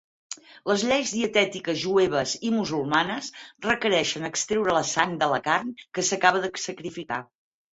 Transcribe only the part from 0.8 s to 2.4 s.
lleis dietètiques jueves